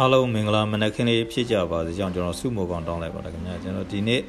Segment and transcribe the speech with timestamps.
[0.00, 4.20] အားလုံးမင်္ဂလာမနက်ခင်းလေးဖြစ်ကြပါစေကြောင်းကျွန်တော်ဆုမိုကောင်တောင်းလိုက်ပါတယ်ခင်ဗျာကျွန်တော်ဒီနေ့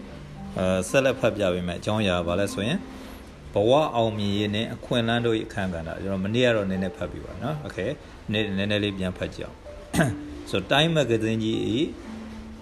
[0.58, 2.78] အဲဆက်လက်ဖတ်ပြပေးမယ်အကြောင်းအရာပါလဲဆိုရင်
[3.54, 7.78] ဘဝအောင်မြင်ရေးနဲ့အခွင့်အလမ်းတို့ရဲ့အခန်းကဏ္ဍကျွန်တော်မနေ့ကတော့နည်းနည်းဖတ်ပြီးပါနော်โอเค
[8.32, 9.56] နေ့နည်းနည်းလေးပြန်ဖတ်ကြအောင်
[10.50, 11.80] ဆိုတိုင်းမဂဇင်းကြီးဤ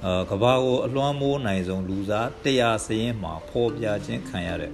[0.06, 4.72] အာကဘာကိုအလွှမ်းမိုးနိုင်ဆုံးလူစား100စရင်မှာဖော်ပြခြင်းခံရတဲ့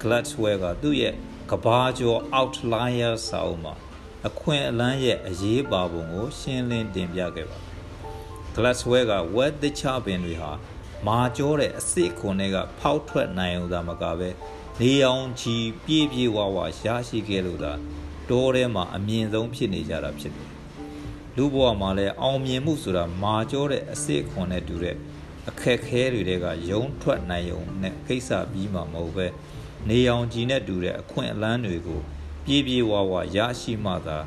[0.00, 1.14] Glassware ကသူ့ရဲ့
[1.50, 3.74] ကဘာကျော် outlier စာအုပ်မှာ
[4.28, 7.72] အခွင့်အလမ်းရဲ့အရေးပါပုံကိုရှင်းလင်းတင်ပြခဲ့ပါတယ်
[8.57, 10.51] Glassware က web တခြားပင်တွေဟာ
[11.07, 14.29] မာကျောတဲ့အစ်စ်ခွန်တွေကဖောက်ထွက်နိုင်အောင်သာမကပဲ
[14.81, 17.73] နေအောင်ချီပြေးပြေးဝဝရရှိခဲ့လို့သာ
[18.29, 20.49] တောထဲမှာအမြင့်ဆုံးဖြစ်နေကြတာဖြစ်တယ်
[21.35, 24.95] လူဘဝမှာလည်းအောင်မြင်မှုဆိုတာမာကျောတဲ့အစ်စ်ခွန်နဲ့တူတဲ့
[25.49, 29.27] အခက်ခဲတွေကယုံထွက်နိုင်ုံနဲ့ကိစ္စပြီးမှမဟုတ်ပဲ
[29.89, 32.01] နေအောင်ကြည်နဲ့တူတဲ့အခွင့်အလမ်းတွေကို
[32.45, 34.17] ပြေးပြေးဝဝရရှိမှသာ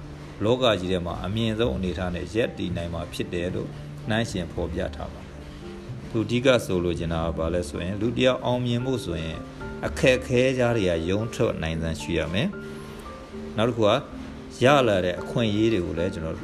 [0.45, 3.71] လောကကြီးထဲမှာအမြင့်ဆုံးအနေအထားနဲ့ရက်တည်နိုင်မှာဖြစ်တယ်လို့
[4.09, 5.37] နှိုင်းရှင်ဖော်ပြထားပါတယ်။
[6.11, 9.37] သူအဓိကဆိုလိုချင်တာကဘာလဲဆိုရင်လူတယောက်အောင်မြင်မှုဆိုရင်
[9.87, 12.49] အခက်ခဲကြားတွေကယုံထွက်နိုင်စမ်းရှိရမယ်။
[13.57, 13.93] နောက်တစ်ခုက
[14.65, 16.39] ရလာတဲ့အခွင့်အရေးတွေကိုလည်းကျွန်တော်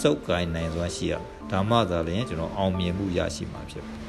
[0.00, 3.96] စုပ်ကိုင်းနိုင်စွမ်းရှိရမယ်။ဒါမှသာလျှင်ကျွန်တော်အောင်မြင်မှုရရှိမှာဖြစ်တယ်။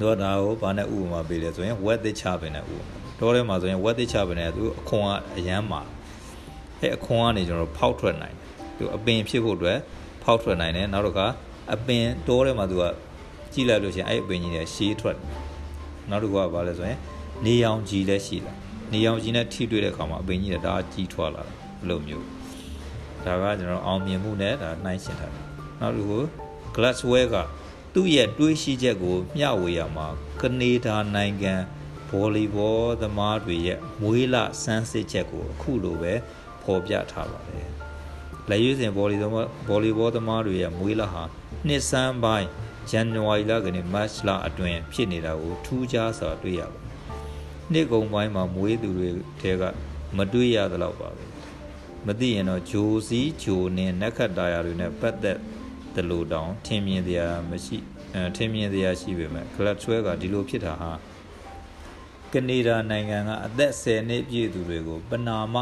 [0.00, 5.80] တော့ဒါကိုဘာနဲ့ဥပမာပေးလဲဆိုရင် web သစ်ချပင်နဲ့ဥပမာတော့ထဲမှာဆိုရင် web သစ်ချပင်နဲ့သူအခွန်ကအရန်မှာ
[6.80, 8.46] အဲအခွန်ကနေကျွန်တော်ဖောက်ထွက်နိုင်တယ်
[8.78, 9.78] သူအပင်ဖြစ်ဖို့အတွက်
[10.26, 11.26] ဖောက်ထွက်နိုင်တယ်နောက်တစ်ခါ
[11.74, 12.84] အပင်တိုးထဲမှာသူက
[13.52, 15.16] ကြည့်လိုက်လို့ရှိရင်အဲ့အပင်ကြီးနဲ့ရှေးထွက်
[16.10, 16.98] နောက်တစ်ခုကဘာလဲဆိုရင်
[17.44, 18.52] နေရောင်ကြီးလည်းရှိလာ
[18.92, 22.26] နေရောင်ကြီးနဲ့ထိတွေ့တဲ့အခါမှာအပင်ကြီးကဒါကြီးထွားလာတယ်ဘလိုမျိုး
[23.24, 25.44] ဒါကကျွန်တော်အောင်မြင်မှုနဲ့ဒါနှိုင်းရှင်းထားတယ်
[25.80, 26.18] နောက်တစ်ခု
[26.76, 27.36] glassware က
[27.94, 30.06] သူ့ရဲ့တွေးရှိချက်ကိုမျှဝေရမှာ
[30.40, 31.54] ကနေဒါနိုင်ငံ
[32.10, 36.12] ဗော်လီဘောသမားတွေရဲ့မွေးလစမ်းစစ်ချက်ကိုအခုလိုပဲ
[36.62, 37.68] ဖော်ပြထားပါတယ်
[38.50, 41.22] လက်ရွေးစင်ဗော်လီသမားဗော်လီဘောသမားတွေရဲ့မွေးလဟာ
[41.66, 42.48] နှစ်ဆန်းပိုင်း
[42.90, 46.92] ဇန်နဝါရီလကနေမတ်လအတွင်းဖြစ်နေတာကိုထူးခြားစွာတွေ့ရပါတယ်။
[47.72, 49.08] နှစ်ကုန်ပိုင်းမှာမွေးသူတွေ
[49.42, 49.62] တဲက
[50.16, 51.24] မတွေ့ရသလောက်ပါပဲ။
[52.06, 55.38] မသိရင်တော့ဂျိုစီဂျိုနဲ့နက်ခတ်တာယာတွေနဲ့ပတ်သက်
[55.94, 57.76] တယ်လို့တောင်ထင်မြင်တရားမရှိ
[58.14, 60.90] အဲထင်မြင်တရားရှိပေမဲ့ကလပ်ဆွဲကဒီလိုဖြစ်တာဟာ
[62.32, 65.56] ကနေဒါနိုင်ငံကအသက်10နှစ်ပြည့်သူတွေကိုပနာမ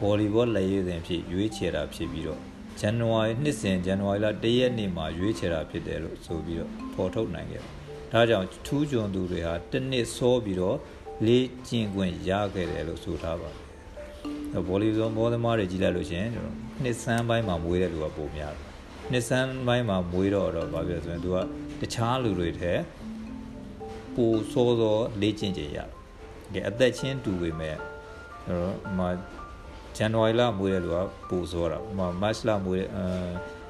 [0.00, 2.40] ဗော်လီဘောလက်ရွေးစဉ်ဖြစ်ရွေးချယ်တာဖြစ်ပြီးတော့
[2.80, 7.70] ဇန်နဝါရီနှစ်စဉ်ဇန်နဝါရီလ၁ရက်နေ့မှာရွေးချယ်တာဖြစ်တယ်လို့ဆိုပြီးတော့ဖော်ထုတ်နိုင်ခဲ့တယ်။
[8.12, 10.76] ဒါကြောင့်ထူးချွန်သူတွေဟာတစ်နှစ်စောပြီးတော့
[11.26, 13.64] လေးကျင့်ခွင့်ရခဲ့တယ်လို့ဆိုထားပါတယ်။
[14.66, 18.64] ဗော်လီဘောဘောသမားတွေကြီးလိုက်လို့ရှိရင်ကျွန်တော်နှစ်ဆန်းပိုင်းမှာမွေးတဲ့လူကပိုများတယ်။
[19.12, 21.36] နှစ်ဆန်းပိုင်းမှာမွေးတော့တော့ဘာပြောဆိုရင်သူက
[21.80, 22.72] တခြားလူတွေထဲ
[24.14, 25.88] ပိုစောစောလေးကျင့်ကြရတယ်။
[26.52, 27.76] ဒီအသက်ချင်းတူပေမဲ့
[28.44, 29.00] ကျွန်တော်မ
[29.96, 30.98] ဇန်နဝါရီလမွေးတဲ့လူက
[31.28, 33.06] ပိုစောတာဥပမာမတ်လမွေးတဲ့အဲ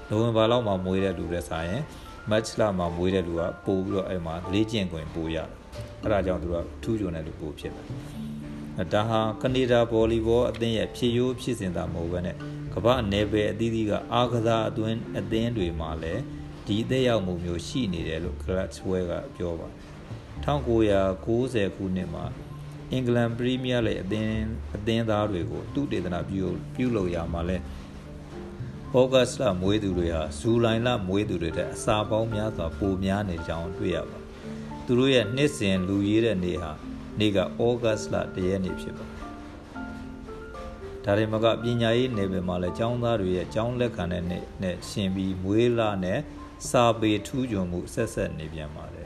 [0.08, 1.82] နိုဝင်ဘာလောက်မှာမွေးတဲ့လူတွေဆိုရင်
[2.30, 5.48] မတ်လမှာမွေးတဲ့လူကပိုပြီးတော့အဲ့မှာလေးကျင့်ခွင့်ပိုရတယ်
[6.02, 12.36] အဲ့ဒါကြောင့်သူကထူးချွန်တဲ့လူပိုဖြစ်တယ်ဒါဟာကနေဒါဗော်လီဘောအသင်းရဲ့ဖြစ်ရိုးဖြစ်စဉ်သာမဟုတ်ဘဲနဲ့
[12.74, 16.22] ကမ္ဘာနယ်ပယ်အသီးသီးကအားကစားအသွင်းအသင်းတွေမှာလည်း
[16.66, 19.76] ဒီအသက်ရောက်မှုမျိုးရှိနေတယ်လို့ Glassware ကပြောပါတယ်
[20.44, 22.24] 1990ခုနှစ်မှာ
[22.92, 27.56] အင်္ဂလန်ပရီးမီးယားလိအသင်းအသင်းသားတွေကိုသူတေသနာပြုပြုလုပ်ရမှာလဲ
[28.94, 34.18] ဩဂတ်စ်လမွေးသူတွေဟာဇူလိုင်လမွေးသူတွေတဲ့အစာပေါင်းများစွာပိုများနေကြောင်းတွေ့ရပါ
[34.84, 36.72] သူတို့ရဲ့နှစ်စဉ်လူရေးတဲ့နေ့ဟာ
[37.18, 37.44] နေ့ကဩ
[37.82, 39.26] ဂတ်စ်လတရက်နေ့ဖြစ်ပါတယ်
[41.04, 46.20] ဒါတွေမကပညာရေးနယ်ပယ်မှာလည်းကျောင်းသားတွေရဲ့ကျောင်းလက်ခံတဲ့နေ့နဲ့ရှင်ပြီးမွေးလာနဲ့
[46.68, 49.05] စာပေထူးချွန်မှုဆက်ဆက်နေပြန်ပါတယ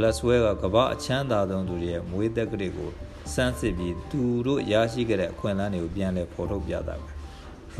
[0.00, 2.90] Glassware ကကမ္ဘာအချမ်းသာဆုံးသူတွေရဲ့မွေးသက်ကလေးကို
[3.34, 7.08] စမ်းစစ်ပြီးသူတို့ရရှိခဲ့တဲ့အခွင့်အလမ်းတွေကိုပြန်လည်ဖော်ထုတ်ပြတာပဲ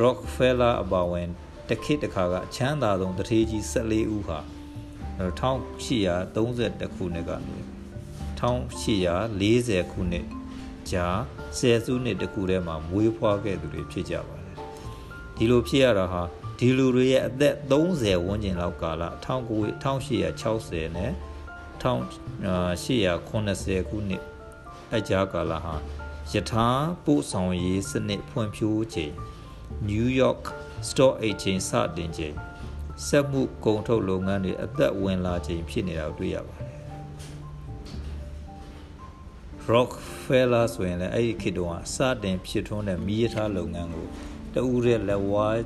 [0.03, 1.29] Rockefeller အပါဝင်
[1.69, 4.39] တခိတခါကအချမ်းသာဆုံးတထေးကြီး14ဦးဟာ
[5.21, 7.59] 1830ခုနှစ်ကနေ
[8.41, 10.27] 1840ခုနှစ်
[10.91, 11.07] ကြာ
[11.59, 14.57] ဆယ်စုနှစ်တခုထဲမှာမွေးဖွားခဲ့သူတွေဖြစ်ကြပါတယ်
[15.37, 16.23] ဒီလိုဖြစ်ရတာဟာ
[16.59, 19.03] ဒီလူတွေရဲ့အသက်30ဝန်းကျင်လောက်ကာလ
[19.95, 21.13] 1860နဲ့
[21.83, 23.37] 1880ခု
[24.09, 24.25] နှစ်
[24.97, 25.75] အကြာကာလဟာ
[26.33, 26.67] ယထာ
[27.05, 29.13] ပို့ဆောင်ရေးစနစ်ဖွံ့ဖြိုးချိန်
[29.91, 30.43] New York
[30.89, 32.35] Stock Exchange စတင်ချိန်
[33.07, 36.71] စက်မှုကုန်ထုတ်လုပ်ငန်းတွေအသက်ဝင်လာချိန်ဖြစ်နေတာကိုတွေ့ရပါတယ်
[39.73, 44.07] Rockefeller ဆိုရင်လည်းအဲ့ဒီခေတ်တုန်းကစတင်ဖြစ်ထွန်းတဲ့မီးရထားလုပ်ငန်းကို
[44.55, 45.61] တဦးတဲ့လက်ဝါး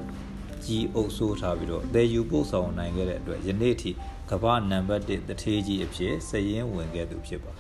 [0.65, 3.91] ကြီးအုပ်စိုးထားပြီးတော့အသေးယူပို့ဆောင်နိုင်ခဲ့တဲ့အတွက်ယနေ့ထိ
[4.31, 7.53] ကမ္ဘာနံပါတ်1တထေးကြီးအဖြစ်စည်ရင်းဝင်ခဲ့သူဖြစ်ပါ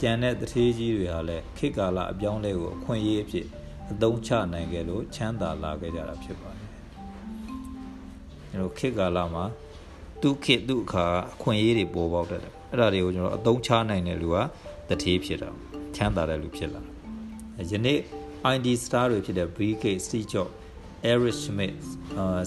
[0.00, 3.46] ကြံတဲ့တထေးကြီးတွေဟာလည်းခေတ်ကာလအပြောင်းလဲကိုအခွင့်အရေးအဖြစ်
[3.92, 6.68] အသုံးချနိုင်ခဲ့လို့ချမ်းသာလာခဲ့ကြတာဖြစ်ပါတယ်
[8.50, 9.44] ကျွန်တော်ခေတ်ကာလမှာ
[10.20, 14.36] သူခေတ်သူအခါအခွင့်အရေးတွေပေါ်ပေါက်တတ်တယ်အဲ့ဒါတွေကိုကျွန်တော်အသုံးချနိုင်တဲ့လူက
[14.88, 15.50] တထေးဖြစ်တာ
[15.96, 16.82] ချမ်းသာတဲ့လူဖြစ်လာ
[17.70, 17.98] ယနေ့
[18.54, 20.52] ID star တွေဖြစ်တဲ့ BK Steve Jobs
[21.12, 21.74] Eric Schmidt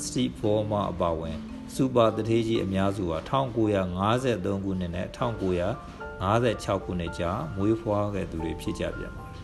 [0.06, 1.38] Steve Ballmer အပါအဝင်
[1.76, 9.44] စူပါတထေးကြီးအများစုဟာ1953ခုနှစ်နဲ့1956ခုနှစ်ကြားမွေးဖွားခဲ့သူတွေဖြစ်ကြပြန်ပါတယ်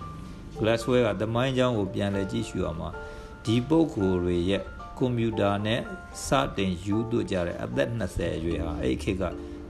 [0.60, 2.90] ။Glassware ကသမိုင်းကြောင်းကိုပြန်လည်ကြည့်ရှုအောင်မှာ
[3.46, 4.64] ဒီပုဂ္ဂိုလ်တွေရဲ့
[4.98, 5.82] ကွန်ပျူတာနဲ့
[6.26, 6.28] စ
[6.58, 9.24] တင်ယူသွကြတဲ့အသက်20အရွယ်ဟာအဲ့ခေတ်က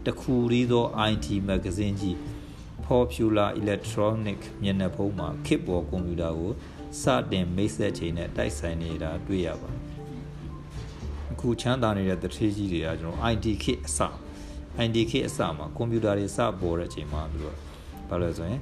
[0.06, 2.16] တခုရီးသော IT magazine ကြီး
[2.88, 6.52] Popular Electronic မျက်နှာဖုံးမှာခေတ်ပေါ်ကွန်ပျူတာကို
[7.02, 9.79] စတင်မိတ်ဆက်ချိန်နဲ့တိုက်ဆိုင်နေတာတွေ့ရပါတယ်
[11.40, 14.00] အခုချမ်းသာနေတဲ့တထေးကြီးတွေကကျွန်တော် IT ခေတ်အစ
[14.86, 17.56] IT ခေတ်အစမှာကွန်ပျူတာတွေစပေါ်တဲ့အချိန်မှာသူတို့
[18.10, 18.62] ဘာလို့လဲဆိုရင်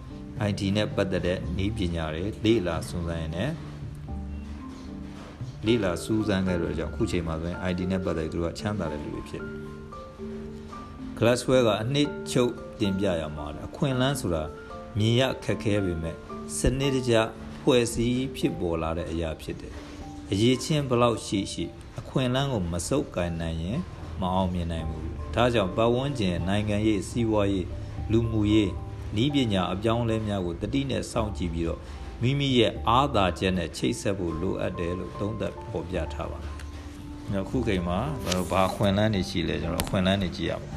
[0.50, 3.46] IT နဲ့ပတ်သက်တဲ့နည်းပညာတွေလေ့လာစွမ်းဆိုင်နေ
[5.66, 9.54] လေ့လာစူးစမ်းခဲ့လို့ကြောင့်အခုချိန်မှာဆိုရင် ID နဲ့ပတ်သက်ပြီးသူတို့ကချမ်းသာတဲ့လူတွေဖြစ်တယ်
[11.18, 14.44] Glassware ကအနှစ်ချုပ်တင်ပြရမှာအခွင့်အလန်းဆိုတာ
[15.00, 16.16] မြင်ရခက်ခဲပေမဲ့
[16.58, 17.16] စနစ်တကျ
[17.62, 19.74] ဖွဲ့စည်းဖြစ်ပေါ်လာတဲ့အရာဖြစ်တယ်။
[20.32, 21.66] အရေးချင်းဘလောက်ရှိရှိ
[22.00, 23.80] အခွင့်အလန်းကိုမစုပ်ကိုင်နိုင်ရင်
[24.22, 27.68] မအောင်မြင်နိုင်ဘူး။ဒါကြောင့်ပတ်ဝန်းကျင်နိုင်ငံရေးစီးပွားရေး
[28.12, 28.70] လူမှုရေး
[29.24, 31.80] ဤပညာအပြောင်းအလဲများကိုတတိနဲ့စောင့်ကြည့်ပြီးတော့
[32.22, 36.54] မိမိရဲ့အားသာချက်နဲ့ချိတ်ဆက်ဖို့လိုအပ်တယ်လို့သုံးသပ်ဖော်ပြထားပါတယ်။
[37.44, 38.00] အခုချိန်မှာ
[38.52, 40.68] ဘာခွင့်လန်းနေရှိလဲကျွန်တော်အခွင့်လန်းနေကြည့်ရပါ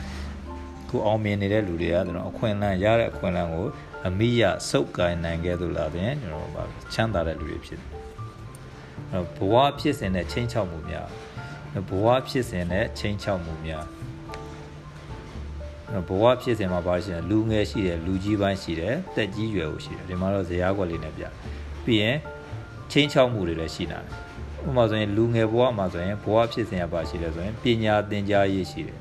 [0.89, 3.67] ခုအောင်မြင်နေတဲ့လူတွေကကျွန်တော်အခွင့်အလမ်းရတဲ့အခွင့်အလမ်းကို
[4.09, 6.63] အမိရစုပ်ကိုင်နိုင်ခဲ့သူလားပြင်ကျွန်တော်ပါ
[6.93, 8.00] ချမ်းသာတဲ့လူတွေဖြစ်တယ်။အဲ
[9.37, 11.09] ဘဝဖြစ်စဉ်နဲ့ချင်းချောက်မှုများ
[11.89, 13.85] ဘဝဖြစ်စဉ်နဲ့ချင်းချောက်မှုများ
[16.09, 21.23] ဘဝဖြစ်စဉ်မှာပါရှိတယ်လူငယ်ရှိတယ်လူကြီးပိုင်းရှိတယ်တက်ကြီးရွယ်ကိုရှိတယ်ဒီမှာတော့ဇရာကွက်လေးနဲ့ပြ
[21.85, 22.17] ပြီးရင်
[22.91, 24.11] ချင်းချောက်မှုတွေလည်းရှိလာတယ်
[24.67, 28.99] ဥပမာဆိုရင်လူငယ်ဘဝမှာဆိုရင်ဘဝဖြစ်စဉ်ကပါရှိတယ်ဆိုရင်ပညာသင်ကြားရေးရှိတယ်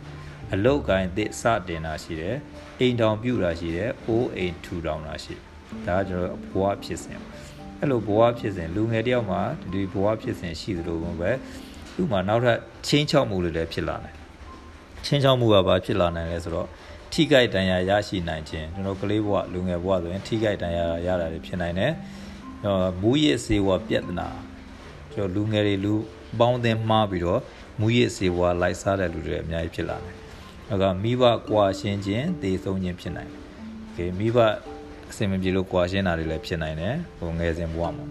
[0.54, 2.36] အလုတ်ကိုင်းသစ်စတင်တာရှိတယ်
[2.80, 5.36] အိမ်တောင်ပြုတာရှိတယ်အိုးအိမ်ထူထောင်တာရှိ
[5.88, 7.20] ဒါကကျွန်တော်ဘဝဖြစ်စဉ်
[7.80, 9.42] အဲ့လိုဘဝဖြစ်စဉ်လူငယ်တယောက်မှာ
[9.74, 11.32] ဒီဘဝဖြစ်စဉ်ရှိသလိုပဲ
[11.96, 14.14] သူ့မှာနောက်ထပ်ချင်းချောက်မှုတွေလည်းဖြစ်လာတယ်
[15.06, 16.68] ချင်းချောက်မှုကဘာဖြစ်လာနိုင်လဲဆိုတော့
[17.12, 21.92] ထိခိုက်တန်ရာရရှိနိုင်ခြင်းကျွန်တော်ကလေးဘဝလူငယ်ဘဝဆိုရင်ထိခိုက်တန်ရာရတာတွေဖြစ်နိုင်တယ်
[23.02, 24.28] မူရစ်စေဝပြဿနာ
[25.14, 25.94] ကျွန်တော်လူငယ်တွေလူ
[26.40, 27.42] ပေါင်းသင်းမှားပြီးတော့
[27.80, 30.16] မူရစ်စေဝလိုက်စားတဲ့လူတွေအများကြီးဖြစ်လာတယ်
[30.68, 33.42] နောက်ကမိဘကွာရှင်းခြင်းသေဆုံးခြင်းဖြစ်နိုင်တယ်။
[33.98, 34.38] ကဲမိဘ
[35.11, 38.07] အစင်မပြေလို့ကွာရှင်းတာတွေလည်းဖြစ်နိုင်တယ်ဟိုငယ်စဉ်ဘဝမှာ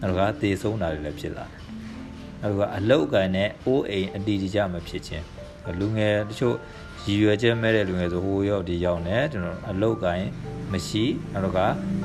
[0.00, 1.60] နောက်ကသေဆုံးတာတွေလည်းဖြစ်လာတယ်။
[2.42, 5.24] နောက်ကအလုတ်ကန်နဲ့အိုးအိမ်အတီးတကြမဖြစ်ခြင်း
[5.80, 6.56] လူငယ်တချို့
[7.06, 10.22] ရည်ရွယ်ချက်မဲ့တဲ့လူငယ်ဆိုဟိုရောက်ဒီရောက်နေကျွန်တော်အလုတ်ကန်
[10.72, 11.58] မရှိနောက်က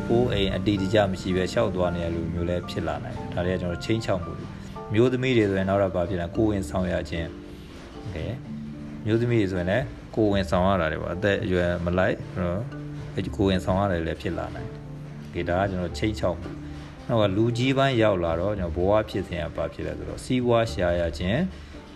[0.10, 4.34] အိုးအိမ်အတီးတကြမရှိပဲရှောက်သွားနေတဲ့လူမျိုးလည်းဖြစ်လာနိုင်တယ်။ဒါတွေကကျွန်တော်ချင်းချောက်မှု
[4.94, 7.30] မျိုးသမီးတွေဆိုရင်နောက်တော့ဘာဖြစ်လဲကိုဝင်ဆောင်ရခြင်း
[8.00, 8.18] โอเค
[9.06, 9.86] မျိုးသမီးတွေဆိုရင်လည်း
[10.16, 12.62] ကိုဝင်ဆောင်ရတာတွေပေါ့အသက်အရွယ်မလိုက်နော်
[13.19, 14.71] အဲကိုဝင်ဆောင်ရတယ်လည်းဖြစ်လာနိုင်
[15.33, 16.51] တယ်ဒါကကျွန်တော်ချိန်ချောက်မှု
[17.07, 21.41] နောက်ကလူကြီးပိုင်းရောက်လာတော့ကျွန်တော်ဘဝဖြစ်စဉ်ကဘာဖြစ်လဲဆိုတော့စီးပွားရှာရခြင်း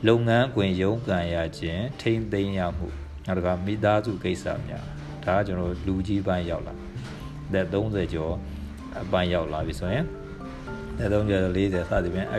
[0.09, 2.87] လုပ်ငန်းခွင်ရုံးကန်ရခြင်းထိမ့်သိမ်းရမှု
[3.27, 4.85] နောက်ကမိသားစုကိစ္စများ
[5.25, 6.75] ဒါကကျွန်တော်လူကြီးပိုင်းရောက်လာ
[7.53, 8.35] သက်30ကျော်
[9.03, 10.05] အပိုင်းရောက်လာပြီဆိုရင်
[10.99, 11.57] သက်30ကျော်40
[11.91, 12.35] စသဖြင့်အ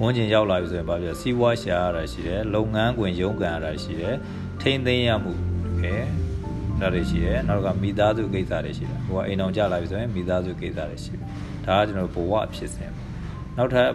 [0.00, 4.16] ဝန်းကျင်ရောက်လာပြီဆိုရင်ဘာဖြစ်လဲစီးပွားရှာရတာရှိတယ်လုပ်ငန်းခွင်ရုံးကန်ရတာရှိတယ်
[4.60, 5.32] ထိမ့်သိမ်းရမှု
[5.80, 5.94] ခဲ
[6.79, 11.27] ဒါတွေရှိတယ်နောက်ကမိသားစုကိစ္စတွေရှိတယ်ဟိုကအိမ်အောင်ကြလာပြီဆိုရင်မိသားစုကိစ္စတွေရှိတယ်
[11.65, 12.91] ဒါကကျွန်တော်ဘဝဖြစ်စဉ်
[13.57, 13.87] နောက်ထပ်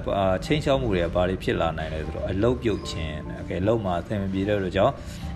[0.44, 4.92] ချင်းချောက်မှုတွေကဘာတွေဖြစ်လာနိုင်လဲဆိုတော့အလုတ်ပြုတ်ခြင်းโอเคလုံမှာအဆင်မပြေတဲ့လို့ကြောင့်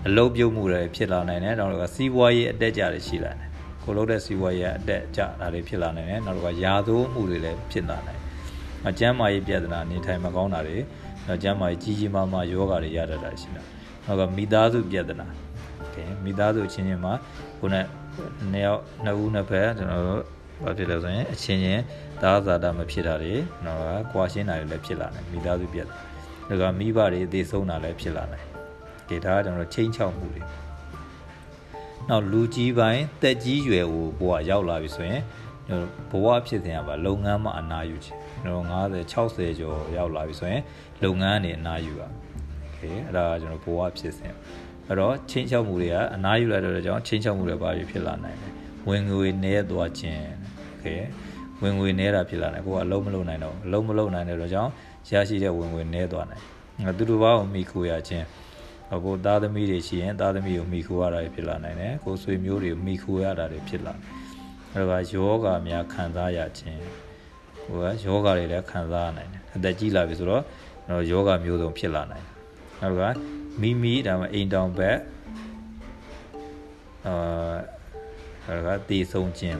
[0.07, 3.47] အလုတ်ပြုတ်မှုတွေဖြစ်လာနိုင်တယ်နောက်ကစီးပွားရေးအတက်ကြတွေရှိလာတယ်
[3.83, 8.27] ကိုလို့တဲ့စီးပွားရေးအတက်ကြဒါတွေဖြစ်လာနိုင်တယ်နောက်ကယာသိုးမှုတွေလည်းဖြစ်လာနိုင်တယ်
[8.89, 10.77] အကျမ်းမာရေးပြဿနာနေထိုင်မကောင်းတာတွေ
[11.35, 13.65] အကျမ်းမာရေးကြီးကြီးမားမားယောဂတွေရတတ်တာရှိတယ်
[14.05, 15.27] နောက်ကမိသားစုပြဿနာ
[15.91, 17.13] โอเคမိသားစုချင်းချင်းမှာ
[17.59, 17.75] ခုန
[18.51, 20.23] နှစ်ယောက်နှစ်ဦးနှစ်ဖက်ကျွန်တော်တို့
[20.63, 21.83] ဘာဖြစ်လဲဆိုရင်အချင်းချင်း
[22.21, 23.33] သားဇာတာမဖြစ်တာတွေ
[23.65, 28.41] နော်ကွာရှင်းတာတွေလည်းဖြစ်လာတယ်မိသားစုပြဿနာဒါကမိဘတွေအသေးဆုံးတာလည်းဖြစ်လာတယ်
[29.07, 30.41] ဒီဒါကကျွန်တော်ချင်းချောက်မှုတွေ
[32.09, 35.21] နောက်လူကြီးပိုင်းတက်ကြီးရွယ်ကိုဘဝရောက်လာပြီဆိုရင်
[36.11, 40.61] ဘဝဖြစ်စဉ်ကပါလုပ်ငန်းမှာအနာယူခြင်းကျွန်တော်50 60ကျော်ရောက်လာပြီဆိုရင်
[41.03, 42.07] လုပ်ငန်းနေအနာယူပါ
[42.75, 44.33] เคအဲ့ဒါကကျွန်တော်ဘဝဖြစ်စဉ်
[44.92, 48.52] အဲ့တော့ချင်းချောက်မှုတွေကအနားယူလိုက်တဲ့ကြောင့်ချင်းချောက်မှုတွေပါပြီးဖြစ်လာနိုင်တယ်
[48.88, 50.24] ဝင်ငွေနည်းသွားခြင်း
[50.82, 50.96] ကဲ
[51.62, 54.70] ဝင်ငွေနည်းတာဖြစ်လာနိုင်ကိုကအလုံးမလုံးနိုင်တော့အလုံးမလုံးနိုင်တဲ့ကြောင့်
[55.08, 56.42] ရရှိတဲ့ဝင်ငွေနည်းသွားနိုင်
[56.98, 58.26] သူတို့ဘာကိုမိခိုရခြင်း
[58.94, 63.94] အခုသားသမီးတွေရှိရင်သားသမီးကိုမိခိုရတာဖြစ်လာနိုင်တယ်ကိုဆွေမျိုးတွေကိုမိခိုရတာတွေဖြစ်လာ
[64.72, 66.80] အဲ့ဒါကယောဂများခံစားရခြင်း
[67.64, 70.42] ဟိုကယောဂတွေလည်းခံစားရနိုင်တယ်အသက်ကြီးလာပြီဆိုတော့
[70.88, 72.34] တော့ယောဂမျိုးစုံဖြစ်လာနိုင်တယ်
[72.80, 74.97] နောက်က မိမိဒါမှအိမ်တောင်ဘက်
[77.07, 77.55] အာ
[78.47, 79.59] နောက်ကတည်ဆုံးခြင်း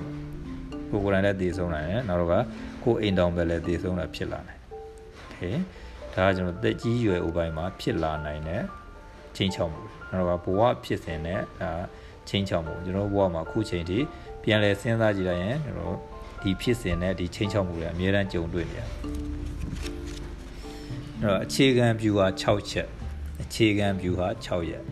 [0.90, 2.36] ကိုကိုယ်တိုင်လည်းတည်ဆုံးနိုင်တယ်နောက်တော့က
[2.84, 5.42] ကိုအိမ်တောင်ဘက်လည်းတည်ဆုံးတာဖြစ်လာနိုင်โอเค
[6.14, 8.62] ဒါကကျွန်တော်တက်ကြီးရွယ်ဥပိုင်းမှာဖြစ်လာနိုင်တဲ့
[9.36, 11.72] ချင်းချောက်မှုနောက်တော့ဘဝဖြစ်စဉ်နဲ့ဒါ
[12.28, 14.00] ချင်းချောက်မှုကျွန်တော်ဘဝမှာခုချိန်ထိ
[14.44, 15.98] ပြန်လဲစဉ်းစားကြည့်လိုက်ရင်ကျွန်တော်
[16.42, 18.88] ဒီဖြစ်စဉ်နဲ့ဒီချင်းချောက်မှုတွေအများအားကြုံတွေ့နေရတယ်
[21.22, 22.88] အဲ့တော့အခြေခံ view ဟာ6ချက်
[23.43, 24.83] အခြေခံ view ဟာ6ရက်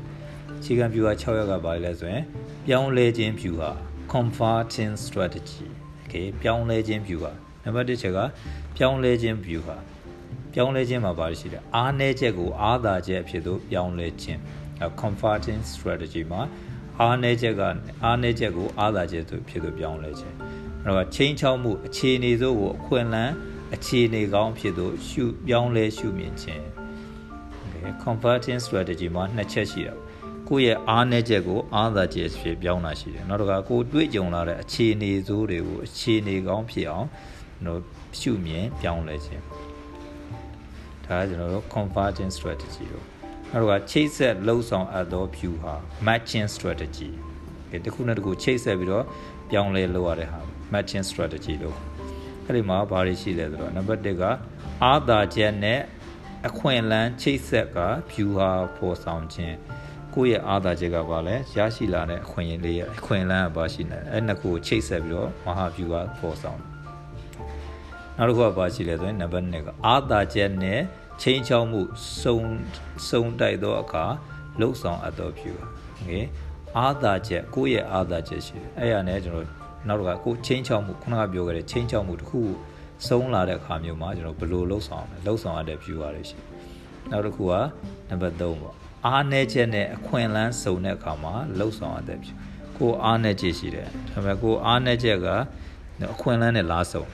[0.59, 2.25] အခြေခံ view ဟာ6ရက်ကဘာလဲဆိုရင်
[2.66, 3.71] ပြောင်းလဲခြင်း view ဟာ
[4.12, 5.66] converting strategy
[6.02, 7.33] okay ပြောင်းလဲခြင်း view ဟာ
[7.64, 8.19] နံပါတ်1ချက်က
[8.76, 9.76] ပြောင်းလဲခြင်း view ဟာ
[10.54, 14.40] ပြောင်းလဲခြင်းမှာဘာရှိလဲအားနည်းချက်ကိုအားသာချက်အဖြစ်သို့ပြောင်းလဲခြင်း
[15.02, 16.42] converting strategy မှာ
[17.00, 17.62] အားနည်းချက်က
[18.04, 20.35] အားနည်းချက်ကိုအားသာချက်သို့ဖြစ်သို့ပြောင်းလဲခြင်း
[20.85, 23.33] အဲ့တော့ချင်းချောက်မှုအခြေအနေစိုးကိုအခွင့်အလမ်း
[23.75, 26.64] အခြေအနေကောင်းဖြစ်သို့ရှုပြောင်းလဲရှုမြင်ခြင်း
[27.80, 29.94] okay converting strategy မှာနှစ်ချက်ရှိတာ
[30.49, 37.06] ကိုယ့်ရဲ့အားနည်းချက်ကိုအားသာချက်ဖြစ်ပြောင်းတာရှိတယ်နောက်တစ်ခါကိုတွေ့ကြုံလာတဲ့အခြေအနေစိုးတွေကိုအခြေအနေကောင်းဖြစ်အောင်
[37.66, 37.80] တို့
[38.20, 39.42] ရှုမြင်ပြောင်းလဲခြင်း
[41.04, 43.06] ဒါကကျွန်တော်တို့ converting strategy လို့
[43.52, 45.75] နောက်တစ်ခါချိတ်ဆက်လှုပ်ဆောင်အပ်သော view ဟာ
[46.06, 47.10] matching strategy
[47.70, 49.04] ဒီတစ်ခုနဲ့တစ်ခုချိတ်ဆက်ပြီးတော့
[49.50, 50.40] ပြောင်းလဲလုပ်ရတဲ့ဟာ
[50.72, 51.76] matching strategy လို့
[52.46, 54.22] အဲ့ဒီမှာဘာတွေရှိလဲဆိုတော့နံပါတ်1က
[54.84, 55.80] အာသာချက်နဲ့
[56.47, 57.79] အခွင့်အလမ်းချိတ်ဆက်က
[58.12, 59.55] view ဟာပေါ်ဆောင်ခြင်း
[60.13, 66.59] ကိုယ့်ရဲ့အာသာချက်ကဘာလဲရရှိလာတဲ့အခွင့်အရေးလေးအခွင့်အလမ်းကဘာရှိနေလဲအဲ့နှစ်ခုကိုချိတ်ဆက်ပြီးတော့မဟာ view ကပေါ်ဆောင်
[68.17, 70.81] နောက်တစ်ခုကဘာရှိလဲဆိုရင်နံပါတ်2ကအာသာချက်နဲ့
[71.21, 71.81] ချင်းချောင်းမှု
[72.21, 72.39] စုံ
[73.09, 74.05] စုံတိုက်သောအခါ
[74.59, 75.55] လှုပ်ဆောင်အပ်သော view
[75.95, 76.12] โอเค
[76.77, 79.47] အာသာချက်ကိုယ့်ရဲ့အာသာချက်ရှိတယ်အဲ့ရနဲ့ကျွန်တော်
[79.88, 82.41] နောက်တစ်ခါကိုချင်းချောင်းမှုခုနကပြောခဲ့တဲ့ချင်းချောင်းမှုတစ်ခု
[83.07, 86.38] ဆုံးလာတဲ့အခါမျိုးမှာကျွန်တော်ဘယ်လိုလှုပ်ဆောင်လဲလှုပ်ဆောင်ရတဲ့ view ရတယ်ရှိ
[87.11, 87.54] နောက်တစ်ခုက
[88.09, 88.75] နံပါတ်3ပေါ့
[89.07, 92.35] အားနည်းချက်နဲ့အခွင့်အလမ်းစုံတဲ့အခါမှာလှုပ်ဆောင်ရတဲ့ view
[92.78, 95.28] ကိုအားနည်းချက်ရှိတယ်ဒါပေမဲ့ကိုအားနည်းချက်က
[96.12, 97.04] အခွင့်အလမ်းနဲ့လားစုံ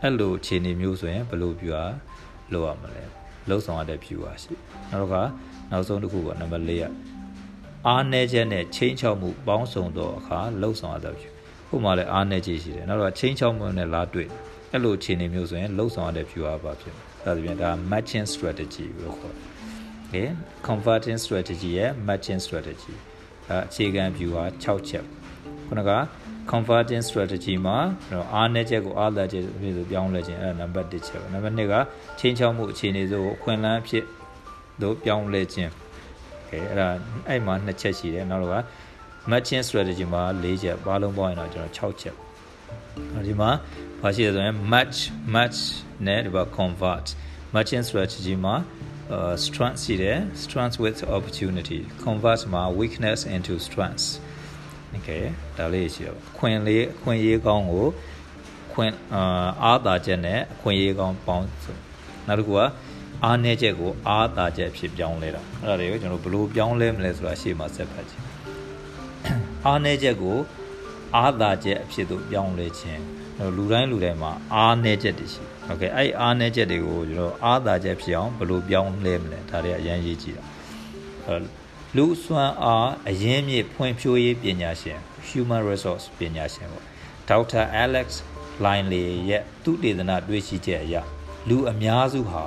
[0.00, 1.86] အဲ့လိုအခြေအနေမျိုးဆိုရင်ဘယ်လို view อ่ะ
[2.52, 3.02] လောက်ရမလဲ
[3.48, 4.52] လှုပ်ဆောင်ရတဲ့ view ပါရှိ
[4.90, 5.14] နောက်က
[5.70, 6.84] နောက်ဆုံးတစ်ခုပေါ့နံပါတ်၄က
[7.86, 11.30] အားနည်းချက်နဲ့ချင်းချောက်မှုပေါင်းစုံသောအခါလှုပ်ဆောင်ရတဲ့ view
[11.68, 14.28] ဟိုမှာလည်းအားနည်းချက်ရှိတယ်နောက်တော့ချင်းချောက်မှုနဲ့လာတွေ့
[14.71, 19.55] အဲ့လိုအခြေအနေမျိုးဆိုရင်လှုပ်ဆောင်ရတဲ့ view ပါပါဖြစ်ဒါဆိုရင်ဒါ matching strategy လို့ခေါ်တယ်
[20.05, 20.27] okay
[20.67, 22.93] converting strategy ရဲ့ matching strategy
[23.49, 25.05] အဲအခြေခံ view ဟာ6ချက်
[25.67, 25.91] ခုနက
[26.51, 27.77] converting strategy မှာ
[28.33, 31.73] အားနည်းချက်ကိုအားသာချက်ဖြစ်ဆိုပြောင်းလဲခြင်းအဲနံပါတ်1ချက်ပဲနံပါတ်2က
[32.19, 34.03] ချင်းချောက်မှုအခြေအနေစိုးကိုအခွင့်အလမ်းဖြစ်
[34.81, 35.71] တို့ပြောင်းလဲခြင်း
[36.33, 36.87] โอเคအဲ့ဒါ
[37.27, 38.57] အဲ့မှာ2ချက်ရှိတယ်နောက်တော့က
[39.31, 42.15] matching strategy မှာ4ချက်ဘာလုံးပေါင်းရင်တော့ကျွန်တော်6ချက်
[43.26, 43.50] ဒီမှာ
[44.00, 44.98] ဘာရှိလဲဆိုရင် match
[45.34, 45.58] match
[46.06, 47.06] နဲ့ဒီမှာ convert
[47.54, 48.54] matching strategy မှာ
[49.14, 54.06] uh, strength ရှိတယ် strength with opportunity convert မှာ weakness into strength
[54.96, 55.24] okay
[55.58, 57.86] ဒါလေးရှိတော့ခွင်လေးအခွင့်ရေးကောင်းကို
[58.72, 61.46] ခွင်အာအားသာချက်နဲ့အခွင့်ရေးကောင်းပေါင်း
[62.26, 62.60] နောက်တစ်ခုက
[63.24, 68.24] အားနည်းချက်ကိုအားသာချက်ဖြစ်ပြောင်းလဲတာအဲ့ဒါတွေကိုကျွန်တော်ဘယ်လိုပြောင်းလဲမလဲဆိုတာရှေ့မှာဆက်ဖတ်ခြင်း
[69.66, 70.36] အားနည်းချက်ကို
[71.16, 73.02] အာသာချက်အဖြစ်သို့ပြောင်းလဲခြင်း
[73.56, 80.44] လူတိုင်းလူတိုင်းမှာအားနည်းချက်တွေရှိဟုတ်ကဲ့အဲ့အားနည်းချက်တွေကိုကျွန်တော်အားသာချက်ဖြစ်အောင်ဘယ်လိုပြောင်းလဲမလဲဒါတွေကအရင်ရေးကြည့်တာ
[81.96, 84.98] လူစွမ်းအားအရင်းမြစ်ဖွံ့ဖြိုးရေးပညာရှင်
[85.28, 86.84] human resource ပညာရှင်ပေါ့
[87.28, 88.08] ဒေါက်တာ Alex
[88.64, 90.94] Linley ရဲ့သူတေသနတွေ့ရှိချက်အရ
[91.48, 92.42] လူအများစုဟာ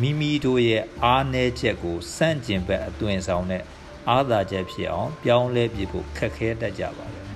[0.00, 3.62] မိမိတို့ရဲ့အားနည်းချက်ကိုစန့်ကျင်ဘက်အသွင်ဆောင်တဲ့
[4.08, 7.31] အားသာချက်ဖြစ်အောင်ပြောင်းလဲပြဖို့ခက်ခဲတတ်ကြပါတယ်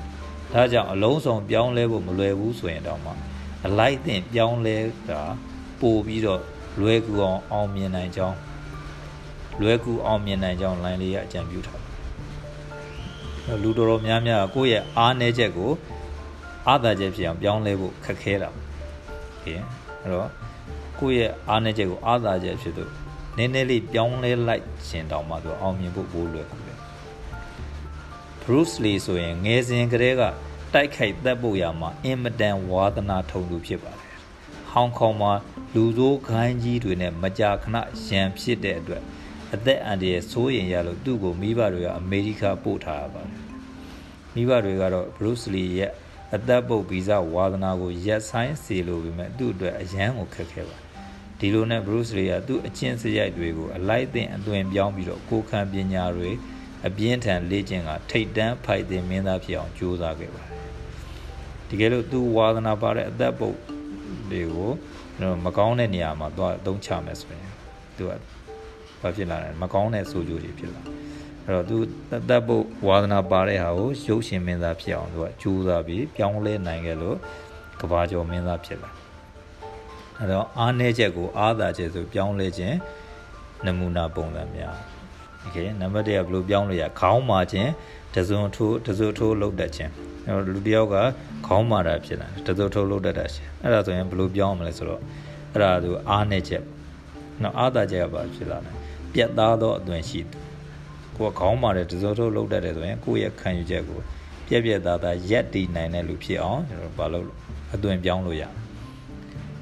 [0.57, 3.13] ဒါကြောင့်အလုံးစုံပြောင်းလဲဖို့မလွယ်ဘူးဆိုရင်တော့မှ
[3.67, 4.77] အလိုက်သင့်ပြောင်းလဲ
[5.09, 5.21] တာ
[5.81, 6.41] ပို့ပြီးတော့
[6.81, 8.37] လွယ်ကူအောင်အောင်မြင်နိုင်ကြောင်း
[9.61, 11.83] လွယ်ကူအောင်မြင်နိုင်ကြောင်းလိုင်းလေးရအကြံပြုထား
[13.45, 15.71] တယ်လူတော်တော်များများကိုယ့်ရဲ့အားနည်းချက်ကို
[16.67, 18.49] အားသာချက်ဖြစ်အောင်ပြောင်းလဲဖို့ခက်ခဲတာ
[19.45, 19.55] ကဲ
[20.03, 20.31] အဲ့တော့
[20.99, 22.91] ကိုယ့်ရဲ့အားနည်းချက်ကိုအားသာချက်ဖြစ်လို့
[23.37, 26.79] နည်းနည်းလေးပြောင်းလဲလိုက်ခြင်းတောင်မှသူအောင်မြင်ဖို့ပိုလွယ်ကူတယ်
[28.43, 30.23] Bruce Lee ဆိုရင်ငယ်စဉ်ကတည်းက
[30.75, 34.15] တိုက်ခိုက်သက်ဖို့ရမှာအင်မတန်ဝါသနာထုံသူဖြစ်ပါတယ်။
[34.71, 35.33] ဟောင်ကောင်မှာ
[35.75, 39.03] လူဆိုးခိုင်းကြီးတွေနဲ့မကြာခဏရန်ဖြစ်တဲ့အတွက်
[39.55, 43.41] အသက်အန္တရာယ်စိုးရင်ရလို့သူ့ကိုမိဘတွေကအမေရိကပို့ထားရပါတယ်
[44.35, 45.93] မိဘတွေကတော့ Bruce Lee ရဲ့
[46.35, 50.77] အသက်ပုတ်ဗီဇဝါသနာကိုရက်ဆိုင်စေလိုပေမဲ့သူ့အတွက်အယမ်းကိုခက်ခဲပါ
[51.39, 56.31] ဒီလိုနဲ့ Bruce Lee ကသူ့အချင်းစရိုက်တွေကိုအလိုက်သင့်အသွင်ပြောင်းပြီးတော့ကိုခံပညာတွေ
[56.87, 60.61] အပြင်းထန်လေ့ကျင့်ကထိတ်တန်းဖိုက်တင်မင်းသားဖြစ်အောင်ကြိုးစားခဲ့ပါတယ်
[61.69, 63.57] တကယ်လို့သူဝါသနာပါတဲ့အသက်ပုတ်
[64.31, 64.71] တွေကို
[65.45, 67.53] မကောင်းတဲ့နေရာမှာသွားအသုံးချမယ်ဆိုရင်
[67.97, 68.11] သူက
[69.01, 70.83] ဘာဖြစ်လာလဲမကောင်းတဲ့ဆိုးကျိုးတွေဖြစ်လာ
[71.45, 71.77] အဲ့တော့သူ
[72.29, 77.17] တတ်ဖို့ဝါသနာပါတဲ့ဟာကိုရုပ်ရှင်မင်းသားဖြစ်အောင်သူကကြိုးစားပြီးပြောင်းလဲနိုင်ခဲ့လို့
[77.81, 78.91] ကဘာကျော်မင်းသားဖြစ်လာ
[80.19, 82.77] အဲ့တော့အားနည်းချက်ကိုအားသာချက်ဆိုပြောင်းလဲခြင်း
[83.65, 84.77] နမူနာပုံစံများ
[85.46, 87.72] โอเคနံပါတ်1ကဘယ်လိုပြောင်းလဲရခေါင်းမာခြင်း
[88.16, 89.92] တစုံထိုးတစုံထိုးလောက်တတ်ခြင်း
[90.26, 90.96] အဲ့တော့လူတစ်ယောက်က
[91.48, 95.02] ခေါင်းမာတာဖြစ်လာတယ်တစုံထိုးလောက်တတ်တာရှင်အဲ့ဒါဆိုရင်ဘယ်လိုပြောင်းမလဲဆိုတော့
[95.54, 96.64] အဲ့ဒါသူအားနည်းချက်
[97.42, 98.72] နော်အားသာချက်ကဘာဖြစ်လာလဲ
[99.14, 100.38] ပြတ်သားသောအသွင်ရှိသူ
[101.16, 104.00] ကိုယ်ခေါင်းမာတဲ့တစုံထိုးလောက်တတ်တယ်ဆိုရင်ကိုယ့်ရဲ့ခံယူချက်ကို
[104.48, 107.26] ပြက်ပြက်သားသားရက်တည်နိုင်တဲ့လူဖြစ်အောင်ကျွန်တော်ဘာလို့
[107.74, 108.48] အသွင်ပြောင်းလို့ရဥ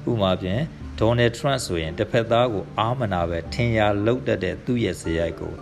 [0.04, 0.60] ပမာဖြင့်
[0.98, 5.52] ဒေါ်နယ်ထရန့်ဆိုရင်တစ်ဖက်သားကိုအာမနာပဲထင်ရလောက်တတ်တဲ့သူ့ရဲ့ဇယိုက်ကို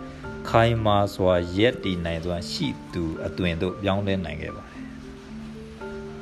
[0.48, 4.64] ခိုင်မာစွာရက်တည်နိုင်စွာရှိသူအသွင်တို့ပြောင်းလဲနိုင်ခဲ့ပါ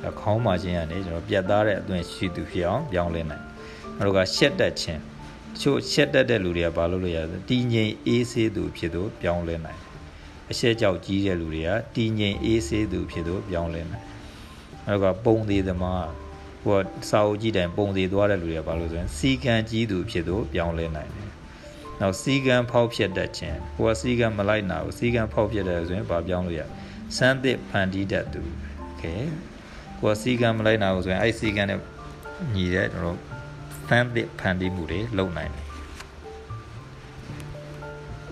[0.02, 3.44] တယ်။ခေါင်းမာခြင်းကနေကျွန်တော်ပြတ်သားတဲ့အသွင်ရှိသူဖြစ်အောင်ပြောင်းလဲနိုင်။
[3.98, 5.00] နောက်တော့ရှက်တက်ခြင်း
[5.54, 9.80] တချို့ရှက်တက်တဲ့လူတွေကဘာလို့လို့ရလဲတည်ငြိမ်အေးဆေးသူဖြစ်သူပြောင်းလဲနိုင်။
[10.50, 14.04] အရှက်ကြောက်ကြီးတဲ့လူတွေကတည်ငြိမ်အေးဆေးသူဖြစ်သူပြောင်းလဲနိုင်။
[14.86, 16.06] နောက်ကပုံသေးသမား
[16.64, 16.78] ဟို
[17.10, 21.31] စာအုပ်ကြီးတိုင်ပုံသေးသွားတဲ့လူတွေကဘာလို့ဆိုရင်စီကံကြီးသူဖြစ်သူပြောင်းလဲနိုင်တယ်
[22.01, 26.61] နောက်စီကံဖောက်ဖြစ်တတ်ခြင်းဟိုကစီကံမလိုက်နာဘူးစီကံဖောက်ဖြစ်တယ်ဆိုရင်ဘာပြောင်းလို့ရ
[27.17, 28.41] စမ်းသစ်ဖန်တီးတတ်သူ
[28.83, 29.03] โอเค
[29.99, 31.79] ဟိုကစီကံမလိုက်နာဘူးဆိုရင်အဲ့စီကံနဲ့
[32.55, 33.19] ညီတဲ့ကျွန်တော်
[33.87, 35.65] စမ်းသစ်ဖန်တီးမှုတွေလုပ်နိုင်တယ်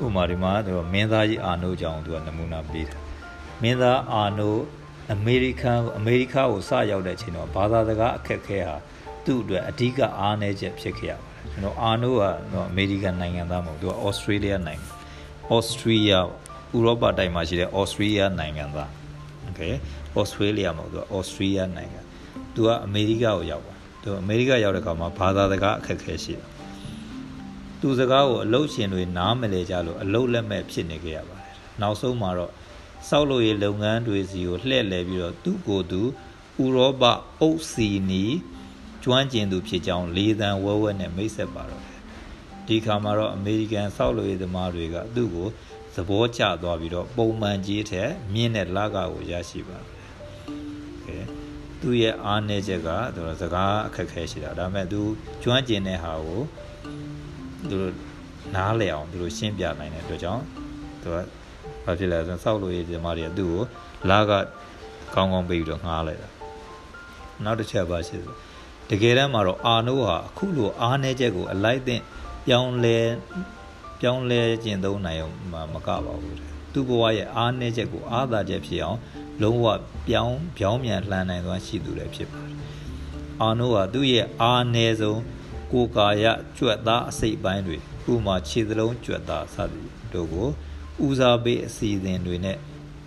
[0.03, 2.97] ဥမာဒီမှာသူမင်းသားကြီးအာနိုးကြောင့်သူကနမူနာပေးတာ
[3.61, 4.61] မင်းသားအာနိုး
[5.13, 8.75] အမေရိကန်အမေရိကကိုစရောက်တဲ့အချိန်တော့ဘာသာစကားအခက်ခဲဟာ
[9.25, 14.87] သူ့အတွက်အဓိကအားနည်းချက်ဖြစ်ခဲ့ရပါတယ် ကျွန်တော်အာနိုးကတော့အမေရိကန်နိုင်ငံသားမဟုတ်သူကဩစတြေးလျနိုင်ငံ
[15.53, 16.17] ဩစတြေးလျဥ
[16.85, 18.89] ရောပတိုင်းမှာရှိတဲ့ဩစတြေးလျနိုင်ငံသား
[19.43, 19.61] โอเค
[20.17, 21.99] ဩစတြေးလျမဟုတ်သူကဩစတြေးလျနိုင်ငံ
[22.55, 26.47] သူကအမေရိကကိုရောက်ပါသူအမေရိကရောက်တဲ့အခါမှာဘာသာစကားအခက်ခဲရှိတယ်
[27.81, 32.51] သူစကားကိုအလုတ်ရှင်တွေနားမလဲကြလို့အလုတ်လက်မဲ့ဖြစ်နေကြရပါတယ်နောက်ဆုံးမှာတော့
[33.09, 36.01] စောက်လို့ရလုပ်ငန်းတွေစီကိုလှည့်လည်ပြီးတော့သူ့ကိုယ်သူ
[36.63, 37.03] ဥရောပ
[37.41, 38.25] အုပ်စီနီ
[39.04, 42.00] ကျွမ်းကျင်သူဖြစ်ကြောင်းလေးသံဝဲဝဲနဲ့မိတ်ဆက်ပါတော့တယ်
[42.68, 45.48] ဒီခါမှာတော့အမေရိကန်စောက်လို့ရသမားတွေကသူ့ကို
[45.94, 49.94] သဘောကျသွားပြီးတော့ပုံမှန်ကြီးထက်မြင့်တဲ့လကကိုရရှိပါတယ်
[51.06, 51.18] ကဲ
[51.80, 55.00] သူ့ရဲ့အားနည်းချက်ကသူစကားအခက်ခဲရှိတာဒါပေမဲ့သူ
[55.42, 56.40] ကျွမ်းကျင်တဲ့ဟာကို
[57.70, 57.78] သူ
[58.54, 60.42] နားလည်အောင်သူတို့ရှင်းပြနိုင်တဲ့အတွက်ကြောင့်
[61.02, 61.16] သူက
[61.84, 63.62] ဘာဖြစ်လဲဆိုတော့စောက်လို့ရဒီမားတွေကသူ့ကို
[64.10, 64.32] လာက
[65.14, 66.28] ကောင်းကောင်းပေးပြီးတော့ငှားလိုက်တာ
[67.44, 68.36] နောက်တစ်ချက်ပါရှိဆို
[68.90, 72.02] တကယ်တမ်းမှာတော့အာနိုးဟာအခုလိုအားနည်းချက်ကိုအလိုက်သင့်
[72.46, 72.98] ပြောင်းလဲ
[74.00, 75.36] ပြောင်းလဲကျင့်သုံးနိုင်အောင်
[75.74, 78.98] မကပါဘူးတဲ့သူ့ဘဝရဲ့အားနည်းချက်ကိုအားသာချက်ဖြစ်အောင်
[79.42, 79.66] လုံးဝ
[80.08, 82.56] ပြောင်းပြောင်းပြန်လှန်နိုင်သွားရှိသူလည်းဖြစ်ပါတယ်
[83.40, 85.20] အာနိုးဟာသူ့ရဲ့အားနည်းဆုံး
[85.72, 86.24] ကိုယ်ကာယ
[86.56, 87.76] ကြွက်သားအစိတ်ပိုင်းတွေ
[88.12, 90.48] ဥမာခြေစလုံးကြွက်သားစသည်တို့ကို
[91.06, 92.56] ဦးစားပေးအစီအစဉ်တွေနဲ့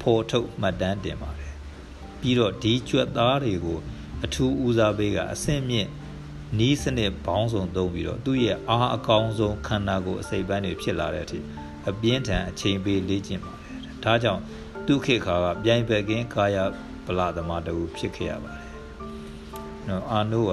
[0.01, 1.53] ဖော်ထုတ်မှတ်တမ်းတင်ပါတယ်
[2.19, 3.79] ပြီးတော့ဒီကြွက်သားတွေကို
[4.25, 5.89] အထူးဦးစားပေးကအဆင့်မြင့်
[6.59, 11.39] နီးစနစ်ဘောင်းဆောင်သုံးပြီးတော့သူ့ရဲ့အားအကောင်းဆုံးခန္ဓာကိုယ်အစိပ်ပိုင်းတွေဖြစ်လာတဲ့အထိ
[11.89, 14.41] အပြင်းထန်အချိန်ပေးလေ့ကျင့်ပါတယ်ဒါကြောင့်
[14.85, 16.57] သူခေခါကပြိုင်ဘက်ကင်းကာယ
[17.05, 18.67] ဗလာသမားတူဖြစ်ခဲ့ရပါတယ်
[19.87, 20.51] နော်အာနိုးက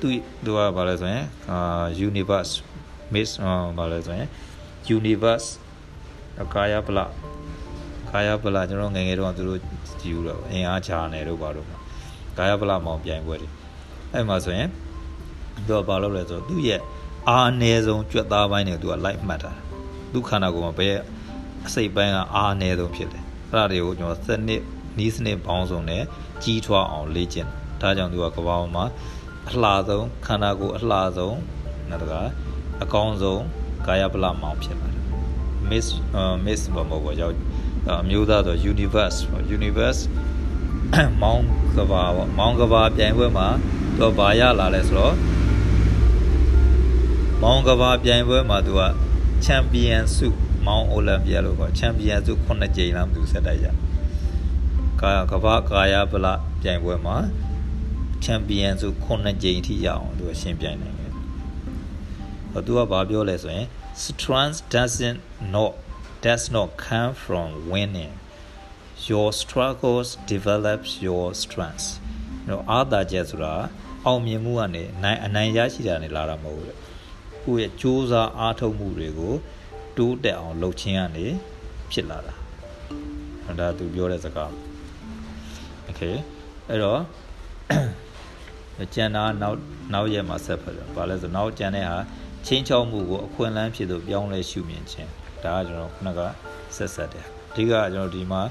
[0.00, 0.08] သူ
[0.44, 1.58] သူကဘာလဲဆိုရင်အာ
[2.08, 2.52] universe
[3.14, 3.30] miss
[3.78, 4.28] ဘာလဲဆိုရင်
[4.96, 5.48] universe
[6.54, 6.98] ကာယပလ
[8.10, 9.60] ကာယပလကျွန်တော်ငယ်ငယ်တော့သူတို့
[10.00, 11.77] ကြည့်ဦးတော့အင်အားချာနေတော့ဘာလို့
[12.38, 13.48] ကာယပလမောင်ပြိုင်ပွဲတွေ
[14.12, 14.68] အဲ့မှာဆိုရင်
[15.66, 16.80] သူကဘာလုပ်လဲဆိုတော့သူ့ရဲ့
[17.28, 19.52] အာအနည်းဆုံးကြွက်သားပိုင်းတွေသူကလိုက်မှတ်တာ
[20.12, 20.96] သူခန္ဓာကိုယ်မှာဘယ်
[21.66, 24.62] အစိတ်ပိုင်းကအာအနည်းဆုံးဖြစ်တယ်အဲ့ဒါတွေကိုကျွန်တော်စနစ်
[24.98, 26.02] နီးစနစ်ပေါင်းစုံနဲ့
[26.42, 27.48] ကြီးထွားအောင်လေ့ကျင့်
[27.80, 28.84] ဒါကြောင့်သူကကဘာပေါ်မှာ
[29.48, 31.38] အလှဆုံးခန္ဓာကိုယ်အလှဆုံး
[31.90, 32.14] နောက်တက
[32.82, 33.42] အကောင်းဆုံး
[33.86, 34.88] ကာယပလမောင်ဖြစ်လာ
[35.70, 35.86] miss
[36.44, 37.34] miss ဘာမဟုတ်ကြောက်
[38.02, 39.18] အမျိုးသားဆို universe
[39.56, 40.00] universe
[41.22, 41.44] မောင်း
[41.76, 43.48] ကဘာပေါ့မောင်းကဘာပြိုင်ပွဲမှာ
[43.98, 45.14] သူကဘာရလာလဲဆိုတော့
[47.42, 48.80] မောင်းကဘာပြိုင်ပွဲမှာသူက
[49.44, 50.26] ချန်ပီယံဆု
[50.66, 53.66] မောင်းအိုလံပီယာလို့ခေါ်ချန်ပီယံဆု9ကြိမ်လားသူဆက်တိုက်ရ
[55.00, 57.16] ကာကဘာကာယဗလာပြိုင်ပွဲမှာ
[58.24, 61.12] ချန်ပီယံဆု9ကြိမ်ထိရအောင်သူကရှင်းပြိုင်နိုင်တယ်
[62.52, 63.66] ဟောသူကဘာပြောလဲဆိုရင်
[64.04, 65.20] strength doesn't
[65.54, 65.72] not
[66.24, 68.14] does not come from winning
[69.06, 71.88] your struggles develops your strengths
[72.48, 73.54] နော်အာသာချက်ဆိုတာ
[74.06, 76.76] အောင်မြင်မှုကနေနိုင်အနိုင်ရရှိတာနဲ့လာတာမဟုတ်ဘူး။
[77.44, 79.34] ကိုယ့်ရဲ့စူးစမ်းအားထုတ်မှုတွေကို
[79.96, 81.26] တိုးတက်အောင်လုပ်ခြင်းကနေ
[81.90, 82.34] ဖြစ်လာတာ။
[83.60, 84.50] ဒါသူပြောတဲ့စကား။
[85.88, 86.16] Okay
[86.68, 87.00] အဲ့တော့
[88.94, 89.58] ကျန်တာနောက်
[89.92, 91.96] နောက်ရက်မှာဆက်ဖက်တယ်။ဘာလဲဆိုနောက်ကျန်တဲ့ဟာ
[92.46, 95.10] ချင်းချောက်မှုကိုအခွင့်အလမ်းဖြစ်သူပြောင်းလဲရှုမြင်ခြင်း
[95.44, 96.20] ဒါကကျွန်တော်ခုနက
[96.76, 98.42] ဆက်ဆက်တယ်အဓိကကျွန်တော်ဒီမှာ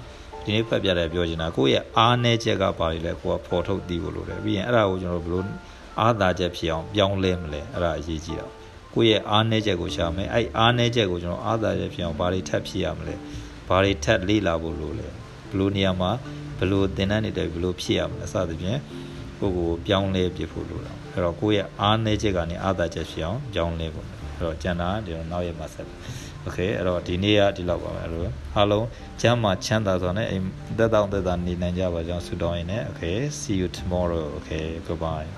[0.47, 5.43] ဒီနေ့ဖတ်ပြတယ်ပြောချင်တာကိုယ့်ရဲ့အားနည်းချက်ကဘာတွေလဲကိုကဖော်ထုတ်သိဖို့လိုတယ်ပြီးရင်အဲ့ဒါကိုကျွန်တော်ဘယ်လို
[5.99, 8.45] အားသာချက်ဖြစ်အောင်ပြောင်းလဲမလဲအဲ့ဒါအရေးကြီးတာ
[8.93, 13.15] ကိုယ့်ရဲ့အားနည်းချက်ကိုရှာမယ်အဲ့အားနည်းချက်ကိုကျွန်တော်အားသာချက်ဖြစ်အောင်ဘာတွေထပ်ဖြစ်ရမလဲ
[13.67, 16.12] ဘာတွေထပ်လေ့လာဖို့လိုလဲဘယ်လိုနေရာမှာ
[16.57, 18.79] ဘယ်လိုသင်တန်းတွေတက်ဘယ်လိုဖြစ်ရမလဲအစသဖြင့်
[19.39, 25.88] ကိုကိုပြောင်းလဲပြဖို့လိုတာအဲ့တော့ကိုယ့်ရဲ့အားနည်းချက်ကနေအားသာချက်ဖြစ်အောင်ပြောင်းလဲဖို့အဲ့တော့ကျန်တာဒီတော့နောက်ရက်မှာဆက်
[26.46, 28.25] โอเคအဲ့တော့ဒီနေ့ကဒီလောက်ပါပဲအဲ့လို
[28.57, 28.87] အားလုံး
[29.20, 30.44] ကျမ်းမှာချမ်းသာစွာနဲ့အိမ်
[30.79, 35.29] သက်တောင့်သက်သာနေနိုင်ကြပါကြောင်းဆုတောင်းရင်းနဲ့ okay see you tomorrow okay goodbye